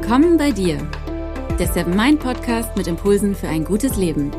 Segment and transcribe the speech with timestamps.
[0.00, 0.78] Willkommen bei dir,
[1.58, 4.30] der Seven Mind Podcast mit Impulsen für ein gutes Leben.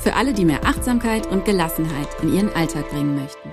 [0.00, 3.50] Für alle, die mehr Achtsamkeit und Gelassenheit in ihren Alltag bringen möchten.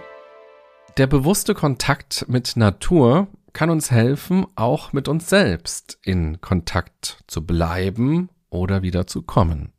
[0.97, 7.45] Der bewusste Kontakt mit Natur kann uns helfen, auch mit uns selbst in Kontakt zu
[7.45, 9.73] bleiben oder wieder zu kommen.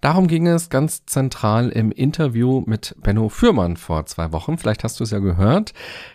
[0.00, 4.56] Darum ging es ganz zentral im Interview mit Benno Fürmann vor zwei Wochen.
[4.56, 5.74] Vielleicht hast du es ja gehört.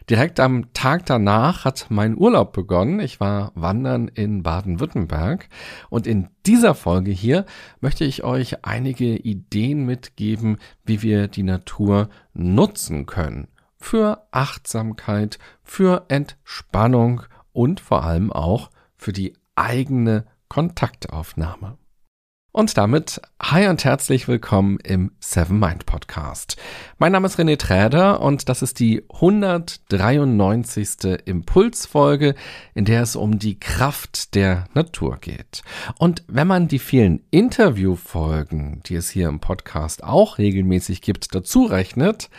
[0.09, 2.99] Direkt am Tag danach hat mein Urlaub begonnen.
[2.99, 5.49] Ich war wandern in Baden-Württemberg.
[5.91, 7.45] Und in dieser Folge hier
[7.79, 13.49] möchte ich euch einige Ideen mitgeben, wie wir die Natur nutzen können.
[13.77, 17.21] Für Achtsamkeit, für Entspannung
[17.53, 21.77] und vor allem auch für die eigene Kontaktaufnahme.
[22.55, 26.55] Und damit hi und herzlich willkommen im Seven Mind Podcast.
[26.97, 31.19] Mein Name ist René Träder und das ist die 193.
[31.25, 32.33] Impulsfolge,
[32.73, 35.63] in der es um die Kraft der Natur geht.
[35.99, 41.65] Und wenn man die vielen Interviewfolgen, die es hier im Podcast auch regelmäßig gibt, dazu
[41.65, 42.29] rechnet,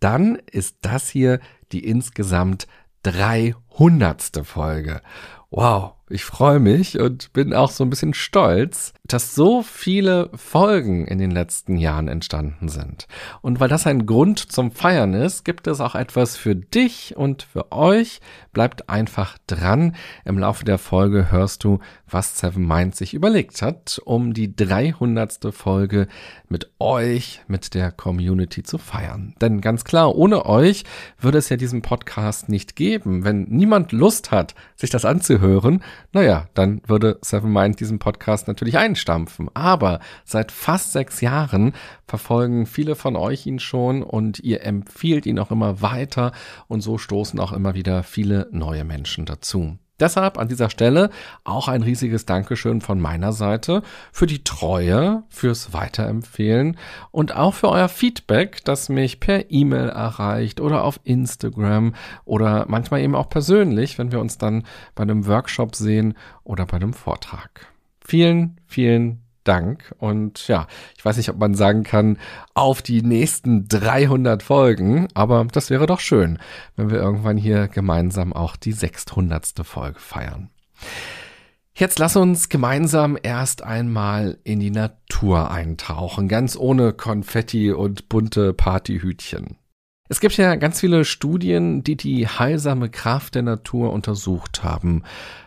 [0.00, 1.38] dann ist das hier
[1.72, 2.66] die insgesamt
[3.02, 4.40] 300.
[4.42, 5.02] Folge.
[5.50, 11.06] Wow, ich freue mich und bin auch so ein bisschen stolz, dass so viele Folgen
[11.06, 13.06] in den letzten Jahren entstanden sind.
[13.40, 17.42] Und weil das ein Grund zum Feiern ist, gibt es auch etwas für dich und
[17.42, 18.20] für euch.
[18.52, 19.96] Bleibt einfach dran.
[20.24, 25.52] Im Laufe der Folge hörst du, was Seven Mind sich überlegt hat, um die 300.
[25.52, 26.08] Folge
[26.48, 29.34] mit euch, mit der Community zu feiern.
[29.40, 30.84] Denn ganz klar, ohne euch
[31.18, 33.24] würde es ja diesen Podcast nicht geben.
[33.24, 35.82] Wenn niemand Lust hat, sich das anzuhören,
[36.12, 39.50] naja, dann würde Seven Mind diesen Podcast natürlich einstampfen.
[39.54, 41.74] Aber seit fast sechs Jahren
[42.06, 46.32] verfolgen viele von euch ihn schon und ihr empfiehlt ihn auch immer weiter
[46.68, 49.78] und so stoßen auch immer wieder viele neue Menschen dazu.
[49.98, 51.10] Deshalb an dieser Stelle
[51.44, 56.76] auch ein riesiges Dankeschön von meiner Seite für die Treue, fürs Weiterempfehlen
[57.10, 63.00] und auch für euer Feedback, das mich per E-Mail erreicht oder auf Instagram oder manchmal
[63.00, 64.64] eben auch persönlich, wenn wir uns dann
[64.94, 66.14] bei einem Workshop sehen
[66.44, 67.72] oder bei einem Vortrag.
[68.04, 69.94] Vielen, vielen Dank.
[69.98, 72.18] Und ja, ich weiß nicht, ob man sagen kann,
[72.54, 76.38] auf die nächsten 300 Folgen, aber das wäre doch schön,
[76.76, 79.52] wenn wir irgendwann hier gemeinsam auch die 600.
[79.62, 80.50] Folge feiern.
[81.74, 88.54] Jetzt lass uns gemeinsam erst einmal in die Natur eintauchen, ganz ohne Konfetti und bunte
[88.54, 89.58] Partyhütchen.
[90.08, 95.02] Es gibt ja ganz viele Studien, die die heilsame Kraft der Natur untersucht haben.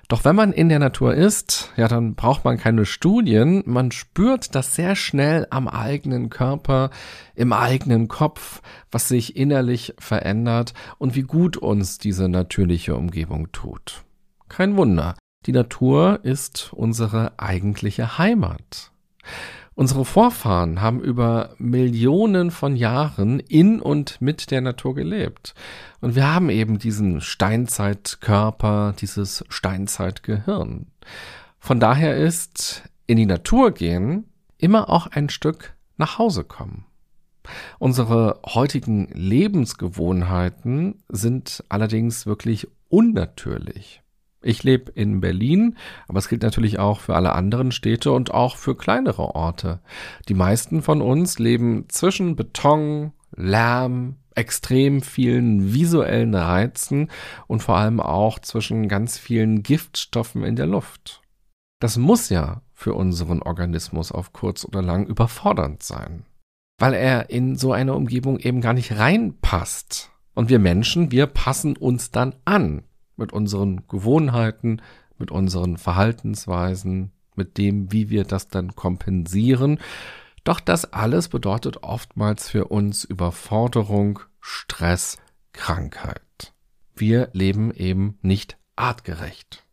[0.09, 3.63] Doch wenn man in der Natur ist, ja, dann braucht man keine Studien.
[3.65, 6.89] Man spürt das sehr schnell am eigenen Körper,
[7.35, 8.61] im eigenen Kopf,
[8.91, 14.03] was sich innerlich verändert und wie gut uns diese natürliche Umgebung tut.
[14.49, 15.15] Kein Wunder.
[15.45, 18.91] Die Natur ist unsere eigentliche Heimat.
[19.79, 25.53] Unsere Vorfahren haben über Millionen von Jahren in und mit der Natur gelebt.
[26.01, 30.87] Und wir haben eben diesen Steinzeitkörper, dieses Steinzeitgehirn.
[31.59, 34.25] Von daher ist in die Natur gehen
[34.57, 36.83] immer auch ein Stück nach Hause kommen.
[37.77, 44.01] Unsere heutigen Lebensgewohnheiten sind allerdings wirklich unnatürlich.
[44.41, 45.75] Ich lebe in Berlin,
[46.07, 49.81] aber es gilt natürlich auch für alle anderen Städte und auch für kleinere Orte.
[50.29, 57.09] Die meisten von uns leben zwischen Beton, Lärm, extrem vielen visuellen Reizen
[57.47, 61.21] und vor allem auch zwischen ganz vielen Giftstoffen in der Luft.
[61.81, 66.25] Das muss ja für unseren Organismus auf kurz oder lang überfordernd sein,
[66.77, 70.11] weil er in so eine Umgebung eben gar nicht reinpasst.
[70.33, 72.83] Und wir Menschen, wir passen uns dann an
[73.19, 74.81] mit unseren Gewohnheiten,
[75.17, 79.79] mit unseren Verhaltensweisen, mit dem, wie wir das dann kompensieren.
[80.43, 85.17] Doch das alles bedeutet oftmals für uns Überforderung, Stress,
[85.53, 86.53] Krankheit.
[86.95, 89.65] Wir leben eben nicht artgerecht.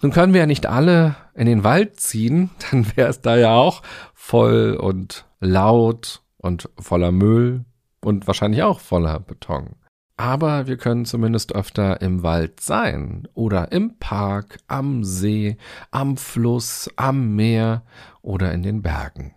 [0.00, 3.54] Nun können wir ja nicht alle in den Wald ziehen, dann wäre es da ja
[3.54, 3.82] auch
[4.14, 7.64] voll und laut und voller Müll
[8.00, 9.76] und wahrscheinlich auch voller Beton.
[10.20, 15.56] Aber wir können zumindest öfter im Wald sein oder im Park, am See,
[15.92, 17.84] am Fluss, am Meer
[18.20, 19.34] oder in den Bergen.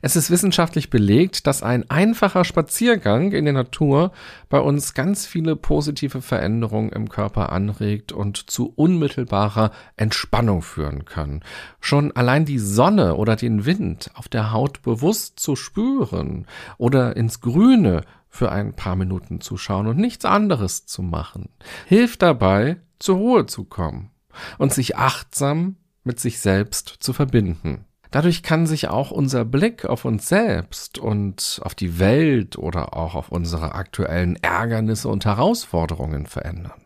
[0.00, 4.12] Es ist wissenschaftlich belegt, dass ein einfacher Spaziergang in der Natur
[4.48, 11.42] bei uns ganz viele positive Veränderungen im Körper anregt und zu unmittelbarer Entspannung führen kann.
[11.80, 16.46] Schon allein die Sonne oder den Wind auf der Haut bewusst zu spüren
[16.78, 21.50] oder ins Grüne für ein paar Minuten zu schauen und nichts anderes zu machen,
[21.86, 24.10] hilft dabei, zur Ruhe zu kommen
[24.58, 27.84] und sich achtsam mit sich selbst zu verbinden.
[28.10, 33.14] Dadurch kann sich auch unser Blick auf uns selbst und auf die Welt oder auch
[33.14, 36.80] auf unsere aktuellen Ärgernisse und Herausforderungen verändern.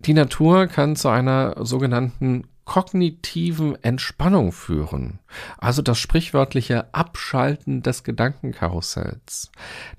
[0.00, 5.20] Die Natur kann zu einer sogenannten kognitiven Entspannung führen,
[5.56, 9.50] also das sprichwörtliche Abschalten des Gedankenkarussells.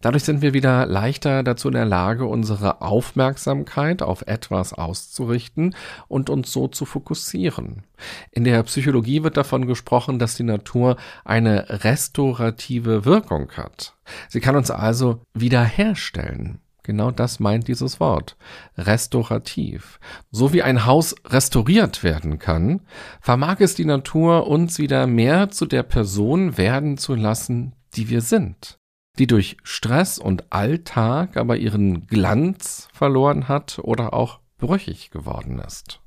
[0.02, 5.76] Dadurch sind wir wieder leichter dazu in der Lage, unsere Aufmerksamkeit auf etwas auszurichten
[6.08, 7.82] und uns so zu fokussieren.
[8.30, 13.96] In der Psychologie wird davon gesprochen, dass die Natur eine restaurative Wirkung hat.
[14.28, 16.60] Sie kann uns also wiederherstellen.
[16.90, 18.36] Genau das meint dieses Wort.
[18.76, 20.00] Restaurativ.
[20.32, 22.82] So wie ein Haus restauriert werden kann,
[23.22, 28.22] vermag es die Natur, uns wieder mehr zu der Person werden zu lassen, die wir
[28.22, 28.80] sind.
[29.20, 36.02] Die durch Stress und Alltag aber ihren Glanz verloren hat oder auch brüchig geworden ist.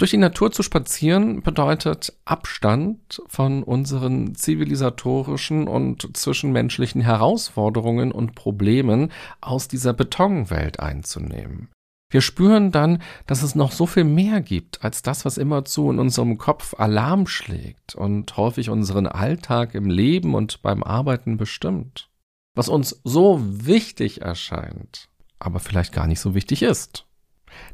[0.00, 9.12] Durch die Natur zu spazieren bedeutet Abstand von unseren zivilisatorischen und zwischenmenschlichen Herausforderungen und Problemen
[9.42, 11.68] aus dieser Betonwelt einzunehmen.
[12.08, 15.98] Wir spüren dann, dass es noch so viel mehr gibt als das, was immerzu in
[15.98, 22.08] unserem Kopf Alarm schlägt und häufig unseren Alltag im Leben und beim Arbeiten bestimmt.
[22.54, 27.04] Was uns so wichtig erscheint, aber vielleicht gar nicht so wichtig ist.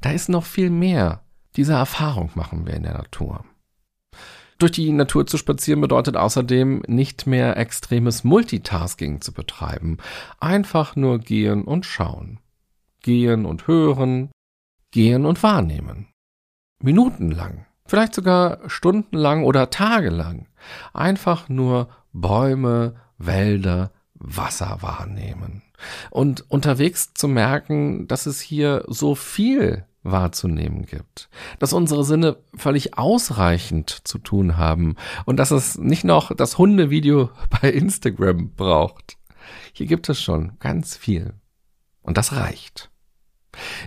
[0.00, 1.22] Da ist noch viel mehr,
[1.56, 3.44] diese Erfahrung machen wir in der Natur.
[4.58, 9.98] Durch die Natur zu spazieren bedeutet außerdem nicht mehr extremes Multitasking zu betreiben.
[10.40, 12.40] Einfach nur gehen und schauen.
[13.02, 14.30] Gehen und hören.
[14.92, 16.08] Gehen und wahrnehmen.
[16.82, 17.66] Minutenlang.
[17.86, 20.48] Vielleicht sogar stundenlang oder tagelang.
[20.94, 25.62] Einfach nur Bäume, Wälder, Wasser wahrnehmen.
[26.10, 31.28] Und unterwegs zu merken, dass es hier so viel wahrzunehmen gibt.
[31.58, 37.30] Dass unsere Sinne völlig ausreichend zu tun haben und dass es nicht noch das Hundevideo
[37.60, 39.16] bei Instagram braucht.
[39.72, 41.34] Hier gibt es schon ganz viel.
[42.02, 42.90] Und das reicht.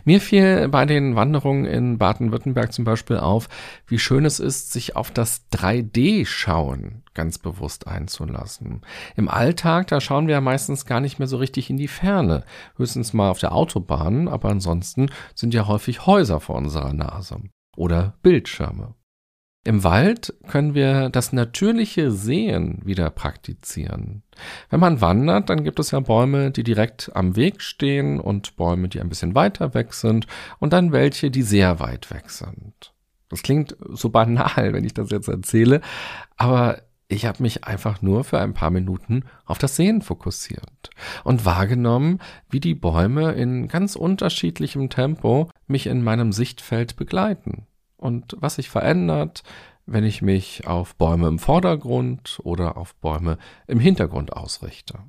[0.06, 3.50] Mir fiel bei den Wanderungen in Baden-Württemberg zum Beispiel auf,
[3.88, 8.81] wie schön es ist, sich auf das 3D-Schauen ganz bewusst einzulassen.
[9.16, 12.44] Im Alltag, da schauen wir ja meistens gar nicht mehr so richtig in die Ferne,
[12.77, 17.42] höchstens mal auf der Autobahn, aber ansonsten sind ja häufig Häuser vor unserer Nase
[17.75, 18.95] oder Bildschirme.
[19.69, 24.24] Im Wald können wir das natürliche Sehen wieder praktizieren.
[24.71, 28.89] Wenn man wandert, dann gibt es ja Bäume, die direkt am Weg stehen und Bäume,
[28.89, 30.25] die ein bisschen weiter weg sind
[30.57, 32.95] und dann welche, die sehr weit weg sind.
[33.30, 35.81] Das klingt so banal, wenn ich das jetzt erzähle,
[36.36, 40.89] aber ich habe mich einfach nur für ein paar Minuten auf das Sehen fokussiert
[41.24, 47.68] und wahrgenommen, wie die Bäume in ganz unterschiedlichem Tempo mich in meinem Sichtfeld begleiten
[47.99, 49.43] und was sich verändert,
[49.85, 53.37] wenn ich mich auf Bäume im Vordergrund oder auf Bäume
[53.67, 54.99] im Hintergrund ausrichte.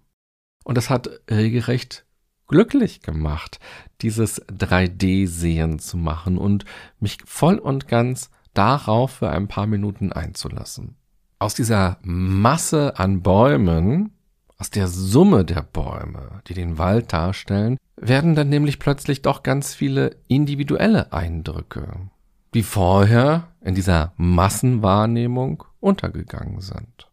[0.64, 2.04] Und das hat regelrecht
[2.48, 3.60] glücklich gemacht,
[4.00, 6.64] dieses 3D-Sehen zu machen und
[6.98, 10.96] mich voll und ganz darauf für ein paar Minuten einzulassen.
[11.38, 14.12] Aus dieser Masse an Bäumen,
[14.58, 19.74] aus der Summe der Bäume, die den Wald darstellen, werden dann nämlich plötzlich doch ganz
[19.74, 22.10] viele individuelle Eindrücke,
[22.54, 27.10] die vorher in dieser Massenwahrnehmung untergegangen sind.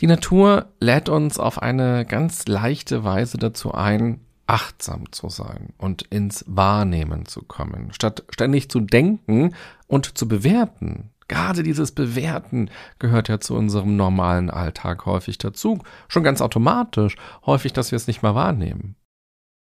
[0.00, 6.02] Die Natur lädt uns auf eine ganz leichte Weise dazu ein, achtsam zu sein und
[6.02, 9.54] ins Wahrnehmen zu kommen, statt ständig zu denken
[9.86, 11.10] und zu bewerten.
[11.28, 17.72] Gerade dieses Bewerten gehört ja zu unserem normalen Alltag häufig dazu, schon ganz automatisch, häufig,
[17.72, 18.94] dass wir es nicht mal wahrnehmen.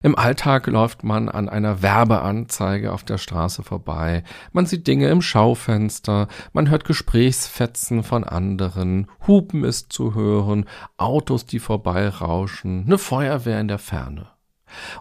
[0.03, 5.21] Im Alltag läuft man an einer Werbeanzeige auf der Straße vorbei, man sieht Dinge im
[5.21, 10.65] Schaufenster, man hört Gesprächsfetzen von anderen, Hupen ist zu hören,
[10.97, 14.27] Autos, die vorbeirauschen, eine Feuerwehr in der Ferne.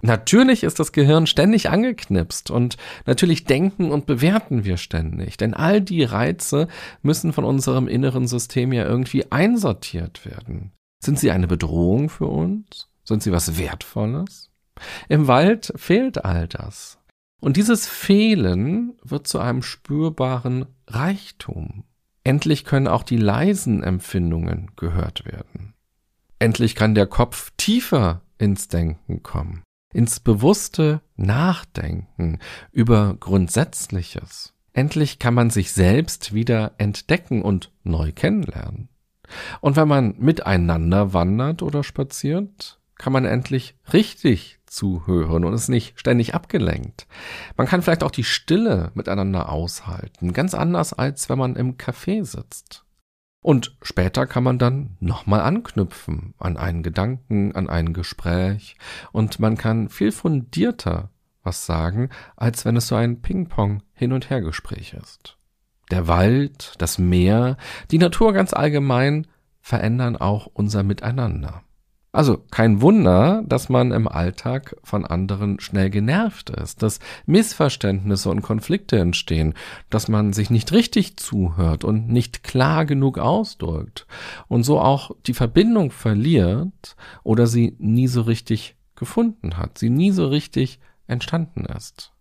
[0.02, 5.80] Natürlich ist das Gehirn ständig angeknipst und natürlich denken und bewerten wir ständig, denn all
[5.80, 6.68] die Reize
[7.02, 10.70] müssen von unserem inneren System ja irgendwie einsortiert werden.
[11.02, 12.88] Sind sie eine Bedrohung für uns?
[13.02, 14.51] Sind sie was Wertvolles?
[15.08, 16.98] Im Wald fehlt all das.
[17.40, 21.84] Und dieses Fehlen wird zu einem spürbaren Reichtum.
[22.24, 25.74] Endlich können auch die leisen Empfindungen gehört werden.
[26.38, 29.62] Endlich kann der Kopf tiefer ins Denken kommen,
[29.92, 32.38] ins bewusste Nachdenken
[32.70, 34.54] über Grundsätzliches.
[34.72, 38.88] Endlich kann man sich selbst wieder entdecken und neu kennenlernen.
[39.60, 45.98] Und wenn man miteinander wandert oder spaziert, kann man endlich richtig zuhören und ist nicht
[45.98, 47.06] ständig abgelenkt.
[47.56, 52.24] Man kann vielleicht auch die Stille miteinander aushalten, ganz anders als wenn man im Café
[52.24, 52.84] sitzt.
[53.42, 58.76] Und später kann man dann nochmal anknüpfen an einen Gedanken, an ein Gespräch
[59.10, 61.10] und man kann viel fundierter
[61.42, 65.38] was sagen, als wenn es so ein Ping-Pong hin und her Gespräch ist.
[65.90, 67.56] Der Wald, das Meer,
[67.90, 69.26] die Natur ganz allgemein
[69.60, 71.62] verändern auch unser Miteinander.
[72.14, 78.42] Also kein Wunder, dass man im Alltag von anderen schnell genervt ist, dass Missverständnisse und
[78.42, 79.54] Konflikte entstehen,
[79.88, 84.06] dass man sich nicht richtig zuhört und nicht klar genug ausdrückt
[84.46, 90.10] und so auch die Verbindung verliert oder sie nie so richtig gefunden hat, sie nie
[90.10, 92.12] so richtig entstanden ist.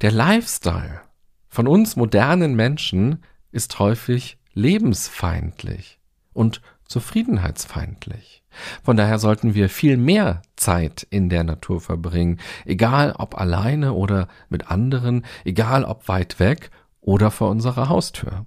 [0.00, 1.02] Der Lifestyle
[1.48, 3.22] von uns modernen Menschen
[3.52, 6.00] ist häufig lebensfeindlich
[6.32, 8.42] und zufriedenheitsfeindlich.
[8.82, 14.28] Von daher sollten wir viel mehr Zeit in der Natur verbringen, egal ob alleine oder
[14.48, 16.70] mit anderen, egal ob weit weg
[17.00, 18.46] oder vor unserer Haustür.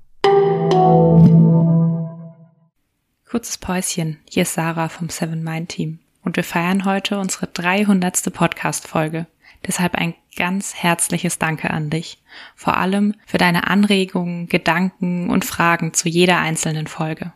[3.29, 8.33] Kurzes Päuschen, hier ist Sarah vom Seven Mind Team und wir feiern heute unsere 300.
[8.33, 9.27] Podcast-Folge.
[9.67, 12.21] Deshalb ein ganz herzliches Danke an dich,
[12.55, 17.33] vor allem für deine Anregungen, Gedanken und Fragen zu jeder einzelnen Folge.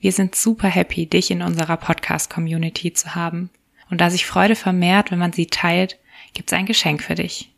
[0.00, 3.50] Wir sind super happy, dich in unserer Podcast-Community zu haben.
[3.90, 5.98] Und da sich Freude vermehrt, wenn man sie teilt,
[6.32, 7.52] gibt's ein Geschenk für dich.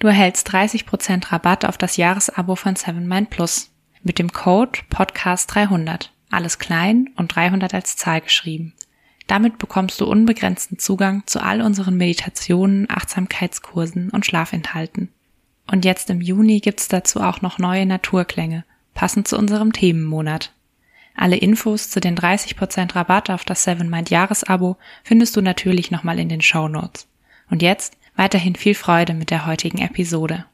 [0.00, 3.70] Du erhältst 30% Rabatt auf das Jahresabo von 7mind Plus
[4.02, 6.08] mit dem Code Podcast300.
[6.28, 8.74] Alles klein und 300 als Zahl geschrieben.
[9.28, 15.10] Damit bekommst du unbegrenzten Zugang zu all unseren Meditationen, Achtsamkeitskursen und Schlafinhalten.
[15.70, 18.64] Und jetzt im Juni gibt's dazu auch noch neue Naturklänge,
[18.94, 20.52] passend zu unserem Themenmonat.
[21.16, 26.28] Alle Infos zu den 30% Rabatt auf das 7mind Jahresabo findest du natürlich nochmal in
[26.28, 27.08] den Show Notes.
[27.48, 30.44] Und jetzt weiterhin viel Freude mit der heutigen Episode.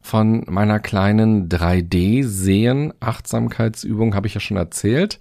[0.00, 5.20] Von meiner kleinen 3D-Sehen-Achtsamkeitsübung habe ich ja schon erzählt.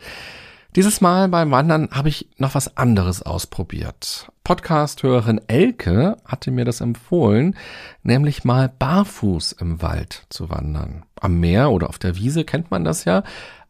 [0.76, 4.32] Dieses Mal beim Wandern habe ich noch was anderes ausprobiert.
[4.44, 7.56] Podcast-Hörerin Elke hatte mir das empfohlen,
[8.04, 11.06] nämlich mal barfuß im Wald zu wandern.
[11.20, 13.24] Am Meer oder auf der Wiese kennt man das ja,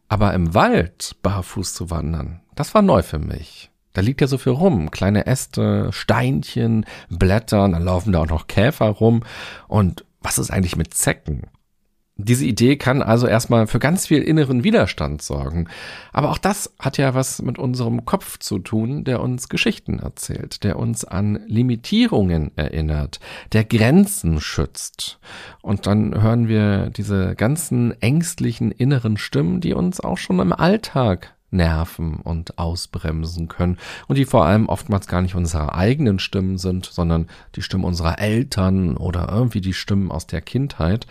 [0.08, 3.70] aber im Wald barfuß zu wandern, das war neu für mich.
[3.94, 8.46] Da liegt ja so viel rum, kleine Äste, Steinchen, Blätter, dann laufen da auch noch
[8.46, 9.22] Käfer rum
[9.68, 11.44] und was ist eigentlich mit Zecken?
[12.24, 15.68] Diese Idee kann also erstmal für ganz viel inneren Widerstand sorgen.
[16.12, 20.64] Aber auch das hat ja was mit unserem Kopf zu tun, der uns Geschichten erzählt,
[20.64, 23.20] der uns an Limitierungen erinnert,
[23.52, 25.18] der Grenzen schützt.
[25.62, 31.34] Und dann hören wir diese ganzen ängstlichen inneren Stimmen, die uns auch schon im Alltag
[31.50, 33.78] nerven und ausbremsen können
[34.08, 37.26] und die vor allem oftmals gar nicht unsere eigenen Stimmen sind, sondern
[37.56, 41.06] die Stimmen unserer Eltern oder irgendwie die Stimmen aus der Kindheit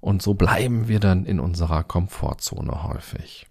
[0.00, 3.46] und so bleiben wir dann in unserer Komfortzone häufig.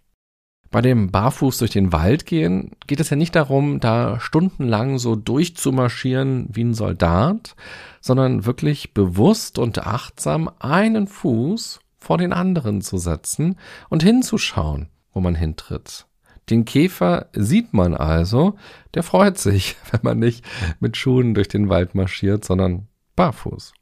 [0.74, 5.16] Bei dem Barfuß durch den Wald gehen geht es ja nicht darum, da stundenlang so
[5.16, 7.56] durchzumarschieren wie ein Soldat,
[8.02, 13.58] sondern wirklich bewusst und achtsam einen Fuß vor den anderen zu setzen
[13.90, 16.08] und hinzuschauen, wo man hintritt.
[16.50, 18.56] Den Käfer sieht man also,
[18.94, 20.46] der freut sich, wenn man nicht
[20.80, 23.74] mit Schuhen durch den Wald marschiert, sondern barfuß.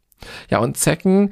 [0.49, 1.31] Ja, und Zecken,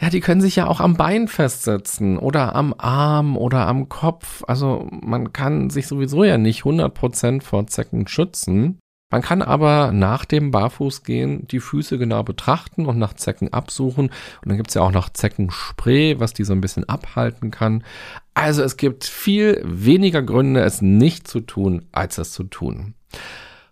[0.00, 4.42] ja, die können sich ja auch am Bein festsetzen oder am Arm oder am Kopf.
[4.48, 8.80] Also man kann sich sowieso ja nicht 100% vor Zecken schützen.
[9.12, 14.06] Man kann aber nach dem Barfußgehen die Füße genau betrachten und nach Zecken absuchen.
[14.06, 17.84] Und dann gibt's ja auch noch Zeckenspray, was die so ein bisschen abhalten kann.
[18.32, 22.94] Also es gibt viel weniger Gründe, es nicht zu tun, als es zu tun.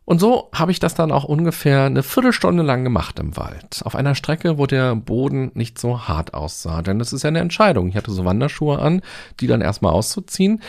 [0.05, 3.81] Und so habe ich das dann auch ungefähr eine Viertelstunde lang gemacht im Wald.
[3.85, 6.83] Auf einer Strecke, wo der Boden nicht so hart aussah.
[6.83, 7.89] Denn das ist ja eine Entscheidung.
[7.89, 9.01] Ich hatte so Wanderschuhe an,
[9.39, 10.61] die dann erstmal auszuziehen.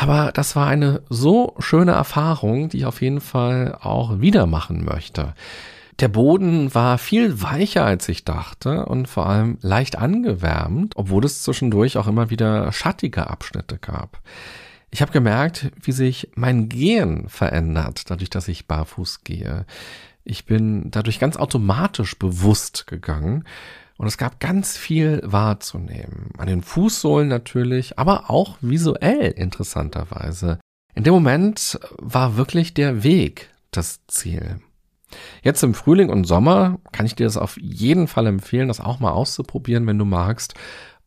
[0.00, 4.82] Aber das war eine so schöne Erfahrung, die ich auf jeden Fall auch wieder machen
[4.82, 5.34] möchte.
[5.98, 11.42] Der Boden war viel weicher, als ich dachte und vor allem leicht angewärmt, obwohl es
[11.42, 14.22] zwischendurch auch immer wieder schattige Abschnitte gab.
[14.90, 19.66] Ich habe gemerkt, wie sich mein Gehen verändert, dadurch, dass ich barfuß gehe.
[20.24, 23.44] Ich bin dadurch ganz automatisch bewusst gegangen
[24.00, 26.30] und es gab ganz viel wahrzunehmen.
[26.38, 30.58] An den Fußsohlen natürlich, aber auch visuell interessanterweise.
[30.94, 34.60] In dem Moment war wirklich der Weg das Ziel.
[35.42, 39.00] Jetzt im Frühling und Sommer kann ich dir das auf jeden Fall empfehlen, das auch
[39.00, 40.54] mal auszuprobieren, wenn du magst.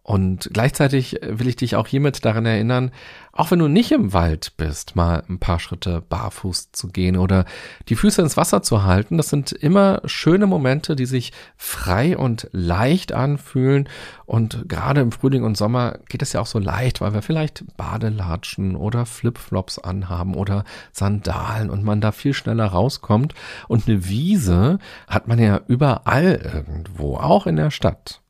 [0.05, 2.91] Und gleichzeitig will ich dich auch hiermit daran erinnern,
[3.31, 7.45] auch wenn du nicht im Wald bist, mal ein paar Schritte barfuß zu gehen oder
[7.87, 9.15] die Füße ins Wasser zu halten.
[9.15, 13.87] Das sind immer schöne Momente, die sich frei und leicht anfühlen.
[14.25, 17.63] Und gerade im Frühling und Sommer geht es ja auch so leicht, weil wir vielleicht
[17.77, 23.33] Badelatschen oder Flipflops anhaben oder Sandalen und man da viel schneller rauskommt.
[23.69, 28.22] Und eine Wiese hat man ja überall irgendwo, auch in der Stadt.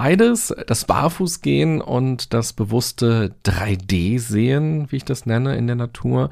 [0.00, 6.30] Beides, das Barfußgehen und das bewusste 3D-Sehen, wie ich das nenne, in der Natur,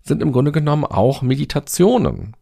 [0.00, 2.36] sind im Grunde genommen auch Meditationen.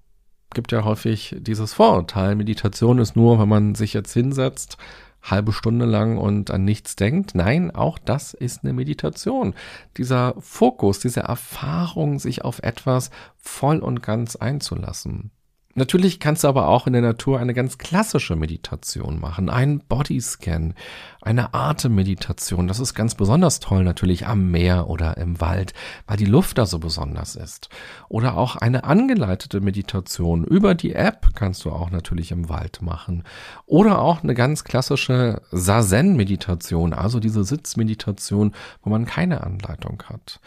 [0.52, 4.76] Gibt ja häufig dieses Vorurteil, Meditation ist nur, wenn man sich jetzt hinsetzt,
[5.22, 7.34] halbe Stunde lang und an nichts denkt.
[7.34, 9.54] Nein, auch das ist eine Meditation.
[9.96, 15.30] Dieser Fokus, diese Erfahrung, sich auf etwas voll und ganz einzulassen.
[15.74, 20.74] Natürlich kannst du aber auch in der Natur eine ganz klassische Meditation machen, einen Bodyscan,
[21.20, 22.66] eine Atemmeditation.
[22.66, 25.74] Das ist ganz besonders toll natürlich am Meer oder im Wald,
[26.06, 27.68] weil die Luft da so besonders ist.
[28.08, 33.22] Oder auch eine angeleitete Meditation über die App kannst du auch natürlich im Wald machen.
[33.66, 40.40] Oder auch eine ganz klassische Sazen-Meditation, also diese Sitzmeditation, wo man keine Anleitung hat.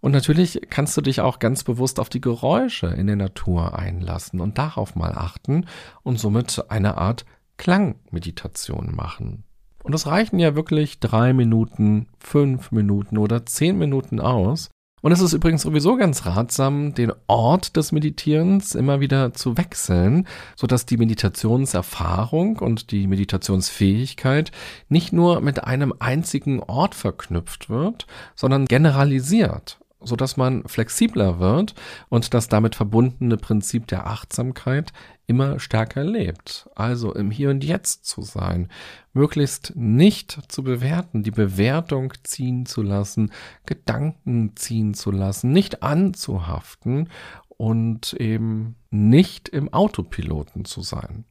[0.00, 4.40] Und natürlich kannst du dich auch ganz bewusst auf die Geräusche in der Natur einlassen
[4.40, 5.66] und darauf mal achten
[6.02, 7.26] und somit eine Art
[7.58, 9.44] Klangmeditation machen.
[9.82, 14.70] Und es reichen ja wirklich drei Minuten, fünf Minuten oder zehn Minuten aus.
[15.02, 20.26] Und es ist übrigens sowieso ganz ratsam, den Ort des Meditierens immer wieder zu wechseln,
[20.56, 24.52] so dass die Meditationserfahrung und die Meditationsfähigkeit
[24.90, 31.74] nicht nur mit einem einzigen Ort verknüpft wird, sondern generalisiert so dass man flexibler wird
[32.08, 34.92] und das damit verbundene Prinzip der Achtsamkeit
[35.26, 36.68] immer stärker lebt.
[36.74, 38.68] Also im Hier und Jetzt zu sein,
[39.12, 43.30] möglichst nicht zu bewerten, die Bewertung ziehen zu lassen,
[43.66, 47.08] Gedanken ziehen zu lassen, nicht anzuhaften
[47.48, 51.24] und eben nicht im Autopiloten zu sein.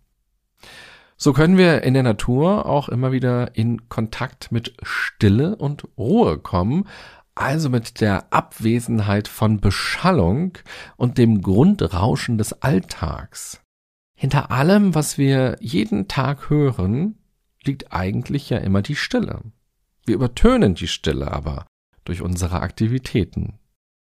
[1.21, 6.37] So können wir in der Natur auch immer wieder in Kontakt mit Stille und Ruhe
[6.37, 6.87] kommen,
[7.39, 10.57] also mit der Abwesenheit von Beschallung
[10.97, 13.61] und dem Grundrauschen des Alltags.
[14.17, 17.17] Hinter allem, was wir jeden Tag hören,
[17.63, 19.41] liegt eigentlich ja immer die Stille.
[20.05, 21.65] Wir übertönen die Stille aber
[22.03, 23.58] durch unsere Aktivitäten.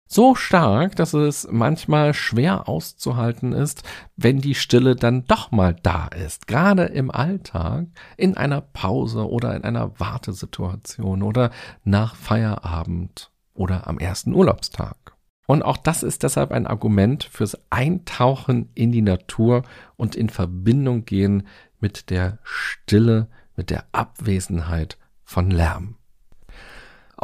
[0.08, 3.84] So stark, dass es manchmal schwer auszuhalten ist,
[4.16, 9.56] wenn die Stille dann doch mal da ist, gerade im Alltag, in einer Pause oder
[9.56, 11.50] in einer Wartesituation oder
[11.84, 15.16] nach Feierabend oder am ersten Urlaubstag.
[15.48, 19.64] Und auch das ist deshalb ein Argument fürs Eintauchen in die Natur
[19.96, 21.48] und in Verbindung gehen
[21.80, 25.98] mit der Stille, mit der Abwesenheit von Lärm.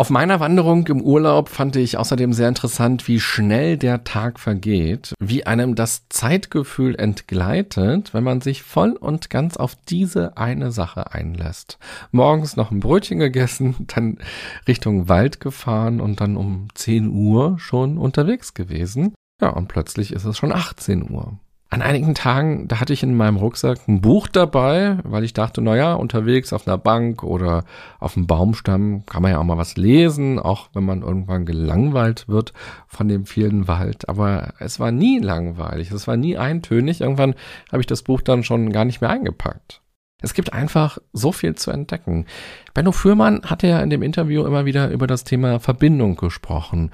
[0.01, 5.13] Auf meiner Wanderung im Urlaub fand ich außerdem sehr interessant, wie schnell der Tag vergeht,
[5.19, 11.13] wie einem das Zeitgefühl entgleitet, wenn man sich voll und ganz auf diese eine Sache
[11.13, 11.77] einlässt.
[12.09, 14.17] Morgens noch ein Brötchen gegessen, dann
[14.67, 19.13] Richtung Wald gefahren und dann um 10 Uhr schon unterwegs gewesen.
[19.39, 21.37] Ja, und plötzlich ist es schon 18 Uhr.
[21.73, 25.61] An einigen Tagen, da hatte ich in meinem Rucksack ein Buch dabei, weil ich dachte,
[25.61, 27.63] naja, unterwegs auf einer Bank oder
[27.97, 32.27] auf einem Baumstamm kann man ja auch mal was lesen, auch wenn man irgendwann gelangweilt
[32.27, 32.51] wird
[32.87, 34.09] von dem vielen Wald.
[34.09, 36.99] Aber es war nie langweilig, es war nie eintönig.
[36.99, 37.35] Irgendwann
[37.71, 39.81] habe ich das Buch dann schon gar nicht mehr eingepackt.
[40.21, 42.25] Es gibt einfach so viel zu entdecken.
[42.73, 46.91] Benno Fürmann hatte ja in dem Interview immer wieder über das Thema Verbindung gesprochen.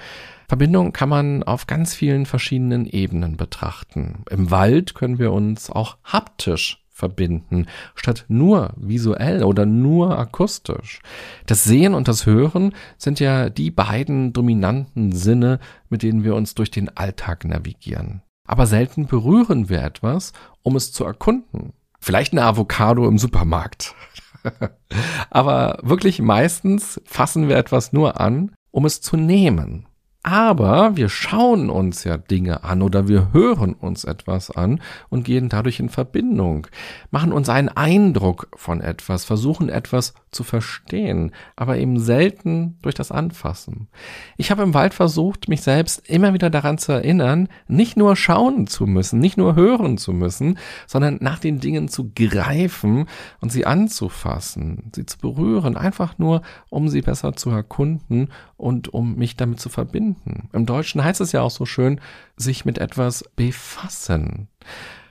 [0.47, 4.23] Verbindung kann man auf ganz vielen verschiedenen Ebenen betrachten.
[4.29, 11.01] Im Wald können wir uns auch haptisch verbinden, statt nur visuell oder nur akustisch.
[11.45, 15.59] Das Sehen und das Hören sind ja die beiden dominanten Sinne,
[15.89, 18.23] mit denen wir uns durch den Alltag navigieren.
[18.47, 21.73] Aber selten berühren wir etwas, um es zu erkunden.
[21.99, 23.95] Vielleicht eine Avocado im Supermarkt.
[25.29, 29.88] Aber wirklich meistens fassen wir etwas nur an, um es zu nehmen.
[30.23, 35.47] Aber wir schauen uns ja Dinge an oder wir hören uns etwas an und gehen
[35.47, 36.67] dadurch in Verbindung,
[37.12, 43.12] machen uns einen Eindruck von etwas, versuchen etwas zu verstehen, aber eben selten durch das
[43.12, 43.88] Anfassen.
[44.38, 48.67] Ich habe im Wald versucht, mich selbst immer wieder daran zu erinnern, nicht nur schauen
[48.67, 53.08] zu müssen, nicht nur hören zu müssen, sondern nach den Dingen zu greifen
[53.41, 59.15] und sie anzufassen, sie zu berühren, einfach nur, um sie besser zu erkunden und um
[59.15, 60.50] mich damit zu verbinden.
[60.54, 62.00] Im Deutschen heißt es ja auch so schön,
[62.36, 64.50] sich mit etwas befassen.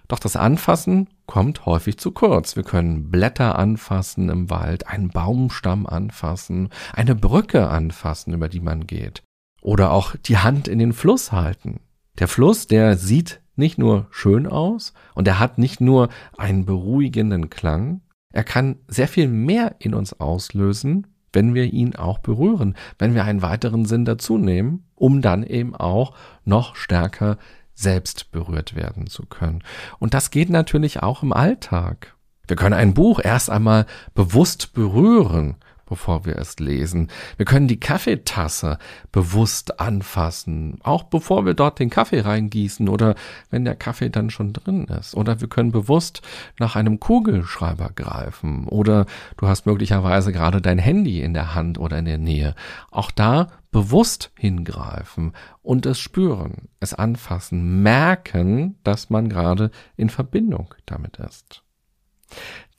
[0.08, 2.56] Doch das Anfassen kommt häufig zu kurz.
[2.56, 8.86] Wir können Blätter anfassen im Wald, einen Baumstamm anfassen, eine Brücke anfassen, über die man
[8.86, 9.22] geht.
[9.60, 11.80] Oder auch die Hand in den Fluss halten.
[12.18, 17.50] Der Fluss, der sieht nicht nur schön aus und er hat nicht nur einen beruhigenden
[17.50, 23.14] Klang, er kann sehr viel mehr in uns auslösen, wenn wir ihn auch berühren, wenn
[23.14, 26.14] wir einen weiteren Sinn dazu nehmen, um dann eben auch
[26.44, 27.38] noch stärker
[27.76, 29.62] selbst berührt werden zu können.
[30.00, 32.16] Und das geht natürlich auch im Alltag.
[32.48, 37.08] Wir können ein Buch erst einmal bewusst berühren, bevor wir es lesen.
[37.36, 38.78] Wir können die Kaffeetasse
[39.12, 43.14] bewusst anfassen, auch bevor wir dort den Kaffee reingießen oder
[43.50, 45.14] wenn der Kaffee dann schon drin ist.
[45.14, 46.22] Oder wir können bewusst
[46.58, 51.98] nach einem Kugelschreiber greifen oder du hast möglicherweise gerade dein Handy in der Hand oder
[51.98, 52.54] in der Nähe.
[52.90, 60.74] Auch da bewusst hingreifen und es spüren, es anfassen, merken, dass man gerade in Verbindung
[60.86, 61.62] damit ist.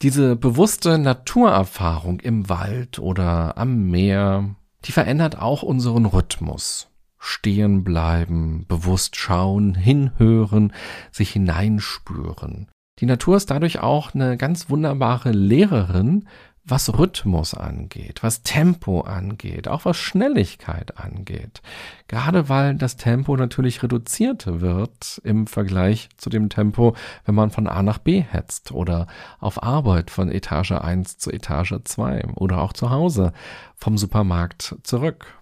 [0.03, 4.55] Diese bewusste Naturerfahrung im Wald oder am Meer,
[4.85, 6.91] die verändert auch unseren Rhythmus.
[7.17, 10.71] Stehen bleiben, bewusst schauen, hinhören,
[11.11, 12.67] sich hineinspüren.
[12.99, 16.27] Die Natur ist dadurch auch eine ganz wunderbare Lehrerin,
[16.69, 21.61] was Rhythmus angeht, was Tempo angeht, auch was Schnelligkeit angeht.
[22.07, 27.67] Gerade weil das Tempo natürlich reduziert wird im Vergleich zu dem Tempo, wenn man von
[27.67, 29.07] A nach B hetzt oder
[29.39, 33.31] auf Arbeit von Etage 1 zu Etage 2 oder auch zu Hause
[33.75, 35.37] vom Supermarkt zurück.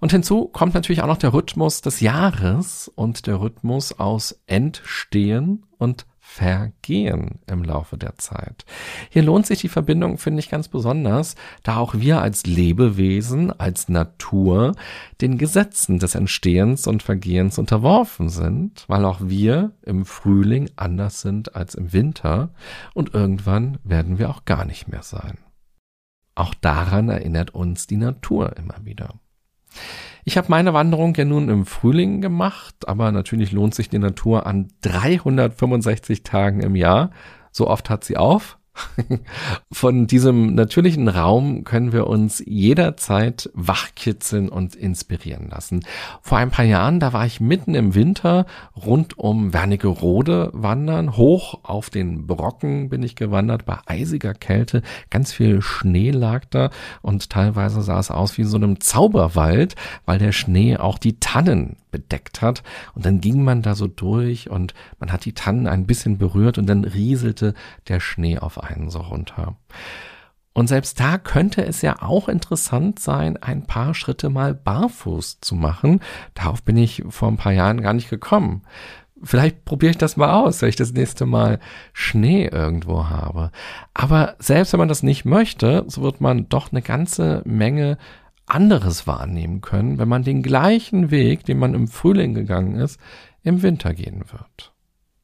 [0.00, 5.66] Und hinzu kommt natürlich auch noch der Rhythmus des Jahres und der Rhythmus aus Entstehen
[5.76, 8.64] und vergehen im Laufe der Zeit.
[9.10, 13.88] Hier lohnt sich die Verbindung, finde ich, ganz besonders, da auch wir als Lebewesen, als
[13.88, 14.76] Natur
[15.20, 21.56] den Gesetzen des Entstehens und Vergehens unterworfen sind, weil auch wir im Frühling anders sind
[21.56, 22.50] als im Winter
[22.94, 25.38] und irgendwann werden wir auch gar nicht mehr sein.
[26.36, 29.14] Auch daran erinnert uns die Natur immer wieder.
[30.24, 34.46] Ich habe meine Wanderung ja nun im Frühling gemacht, aber natürlich lohnt sich die Natur
[34.46, 37.10] an 365 Tagen im Jahr.
[37.52, 38.58] So oft hat sie auf.
[39.72, 45.84] Von diesem natürlichen Raum können wir uns jederzeit wachkitzeln und inspirieren lassen.
[46.22, 51.16] Vor ein paar Jahren, da war ich mitten im Winter rund um Wernigerode wandern.
[51.16, 54.82] Hoch auf den Brocken bin ich gewandert bei eisiger Kälte.
[55.10, 56.70] Ganz viel Schnee lag da
[57.02, 59.74] und teilweise sah es aus wie so einem Zauberwald,
[60.06, 62.62] weil der Schnee auch die Tannen bedeckt hat.
[62.94, 66.58] Und dann ging man da so durch und man hat die Tannen ein bisschen berührt
[66.58, 67.54] und dann rieselte
[67.88, 69.56] der Schnee auf einen so runter.
[70.52, 75.54] Und selbst da könnte es ja auch interessant sein, ein paar Schritte mal barfuß zu
[75.54, 76.00] machen.
[76.34, 78.62] Darauf bin ich vor ein paar Jahren gar nicht gekommen.
[79.22, 81.60] Vielleicht probiere ich das mal aus, wenn ich das nächste Mal
[81.92, 83.50] Schnee irgendwo habe.
[83.92, 87.98] Aber selbst wenn man das nicht möchte, so wird man doch eine ganze Menge
[88.50, 93.00] anderes wahrnehmen können, wenn man den gleichen Weg, den man im Frühling gegangen ist,
[93.42, 94.72] im Winter gehen wird.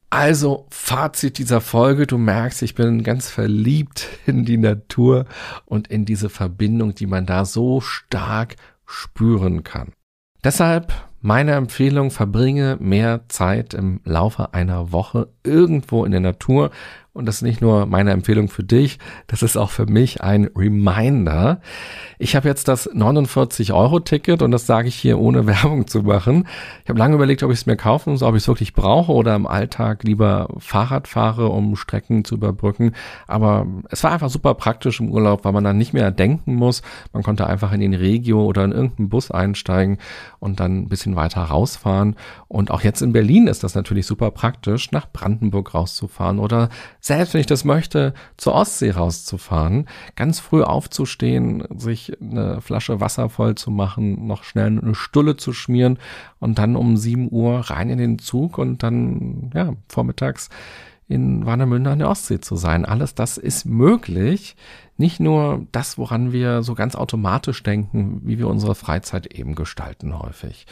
[0.08, 5.26] Also Fazit dieser Folge, du merkst, ich bin ganz verliebt in die Natur
[5.64, 9.92] und in diese Verbindung, die man da so stark spüren kann.
[10.44, 10.92] Deshalb
[11.26, 16.70] meine Empfehlung, verbringe mehr Zeit im Laufe einer Woche irgendwo in der Natur
[17.16, 20.50] und das ist nicht nur meine Empfehlung für dich, das ist auch für mich ein
[20.54, 21.60] Reminder.
[22.18, 26.46] Ich habe jetzt das 49-Euro-Ticket und das sage ich hier ohne Werbung zu machen.
[26.84, 29.12] Ich habe lange überlegt, ob ich es mir kaufen soll, ob ich es wirklich brauche
[29.12, 32.92] oder im Alltag lieber Fahrrad fahre, um Strecken zu überbrücken.
[33.26, 36.82] Aber es war einfach super praktisch im Urlaub, weil man dann nicht mehr denken muss.
[37.12, 39.98] Man konnte einfach in den Regio oder in irgendeinen Bus einsteigen
[40.38, 42.16] und dann ein bisschen weiter rausfahren.
[42.46, 46.68] Und auch jetzt in Berlin ist das natürlich super praktisch, nach Brandenburg rauszufahren oder
[47.06, 53.28] selbst wenn ich das möchte, zur Ostsee rauszufahren, ganz früh aufzustehen, sich eine Flasche Wasser
[53.28, 56.00] voll zu machen, noch schnell eine Stulle zu schmieren
[56.40, 60.48] und dann um 7 Uhr rein in den Zug und dann, ja, vormittags
[61.06, 62.84] in Warnemünde an der Ostsee zu sein.
[62.84, 64.56] Alles das ist möglich.
[64.96, 70.18] Nicht nur das, woran wir so ganz automatisch denken, wie wir unsere Freizeit eben gestalten
[70.18, 70.66] häufig.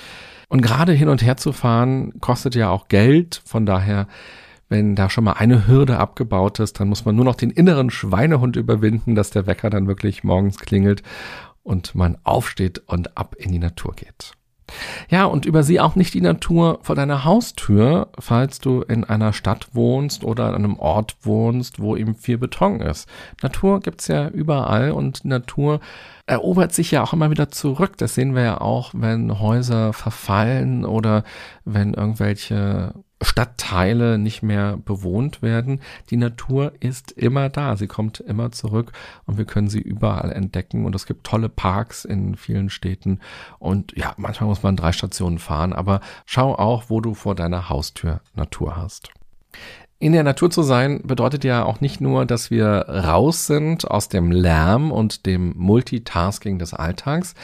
[0.48, 3.40] Und gerade hin und her zu fahren kostet ja auch Geld.
[3.44, 4.08] Von daher
[4.74, 7.90] wenn da schon mal eine Hürde abgebaut ist, dann muss man nur noch den inneren
[7.90, 11.04] Schweinehund überwinden, dass der Wecker dann wirklich morgens klingelt
[11.62, 14.32] und man aufsteht und ab in die Natur geht.
[15.08, 19.68] Ja, und übersieh auch nicht die Natur vor deiner Haustür, falls du in einer Stadt
[19.74, 23.08] wohnst oder an einem Ort wohnst, wo eben viel Beton ist.
[23.42, 25.78] Natur gibt's ja überall und Natur
[26.26, 27.96] erobert sich ja auch immer wieder zurück.
[27.98, 31.22] Das sehen wir ja auch, wenn Häuser verfallen oder
[31.64, 32.92] wenn irgendwelche
[33.24, 35.80] Stadtteile nicht mehr bewohnt werden.
[36.10, 38.92] Die Natur ist immer da, sie kommt immer zurück
[39.26, 43.20] und wir können sie überall entdecken und es gibt tolle Parks in vielen Städten
[43.58, 47.68] und ja, manchmal muss man drei Stationen fahren, aber schau auch, wo du vor deiner
[47.68, 49.10] Haustür Natur hast.
[50.04, 54.10] In der Natur zu sein bedeutet ja auch nicht nur, dass wir raus sind aus
[54.10, 57.34] dem Lärm und dem Multitasking des Alltags.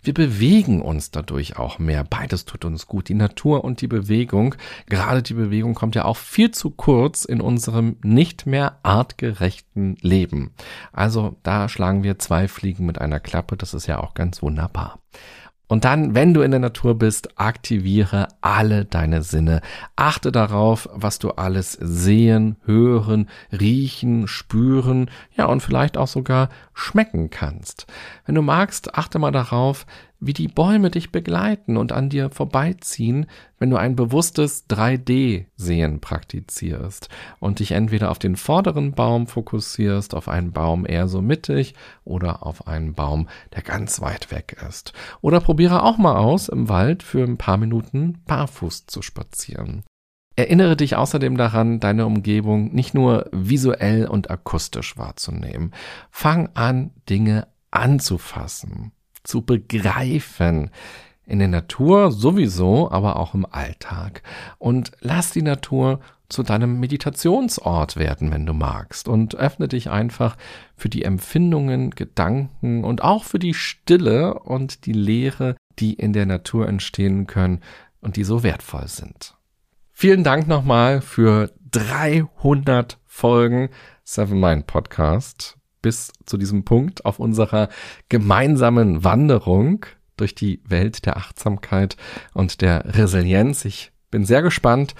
[0.00, 2.04] Wir bewegen uns dadurch auch mehr.
[2.04, 3.08] Beides tut uns gut.
[3.08, 4.54] Die Natur und die Bewegung.
[4.86, 10.52] Gerade die Bewegung kommt ja auch viel zu kurz in unserem nicht mehr artgerechten Leben.
[10.92, 13.56] Also da schlagen wir zwei Fliegen mit einer Klappe.
[13.56, 15.00] Das ist ja auch ganz wunderbar.
[15.66, 19.62] Und dann, wenn du in der Natur bist, aktiviere alle deine Sinne.
[19.96, 27.30] Achte darauf, was du alles sehen, hören, riechen, spüren, ja und vielleicht auch sogar schmecken
[27.30, 27.86] kannst.
[28.26, 29.86] Wenn du magst, achte mal darauf,
[30.20, 33.26] wie die Bäume dich begleiten und an dir vorbeiziehen,
[33.58, 37.08] wenn du ein bewusstes 3D-Sehen praktizierst
[37.40, 41.74] und dich entweder auf den vorderen Baum fokussierst, auf einen Baum eher so mittig
[42.04, 44.92] oder auf einen Baum, der ganz weit weg ist.
[45.20, 49.84] Oder probiere auch mal aus, im Wald für ein paar Minuten barfuß zu spazieren.
[50.36, 55.72] Erinnere dich außerdem daran, deine Umgebung nicht nur visuell und akustisch wahrzunehmen.
[56.10, 58.92] Fang an, Dinge anzufassen
[59.24, 60.70] zu begreifen.
[61.26, 64.22] In der Natur sowieso, aber auch im Alltag.
[64.58, 69.08] Und lass die Natur zu deinem Meditationsort werden, wenn du magst.
[69.08, 70.36] Und öffne dich einfach
[70.76, 76.26] für die Empfindungen, Gedanken und auch für die Stille und die Leere, die in der
[76.26, 77.60] Natur entstehen können
[78.00, 79.34] und die so wertvoll sind.
[79.92, 83.70] Vielen Dank nochmal für 300 Folgen
[84.04, 87.68] Seven Mind Podcast bis zu diesem Punkt auf unserer
[88.08, 89.84] gemeinsamen Wanderung
[90.16, 91.98] durch die Welt der Achtsamkeit
[92.32, 93.66] und der Resilienz.
[93.66, 94.94] Ich bin sehr gespannt,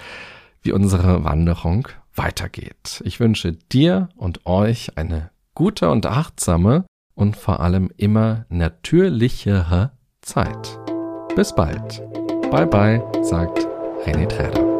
[0.61, 3.01] wie unsere Wanderung weitergeht.
[3.03, 10.79] Ich wünsche dir und euch eine gute und achtsame und vor allem immer natürlichere Zeit.
[11.35, 12.03] Bis bald.
[12.51, 13.67] Bye bye, sagt
[14.05, 14.74] René Träder.